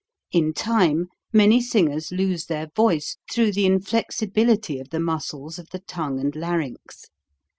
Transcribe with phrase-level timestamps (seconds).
[0.31, 5.77] In time many singers lose their voice through the inflexibility of the muscles of the
[5.81, 7.05] tongue and larynx.